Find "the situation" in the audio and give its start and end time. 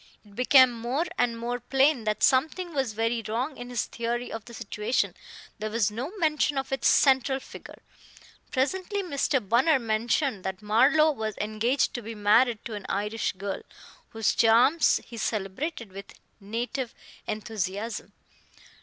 4.45-5.13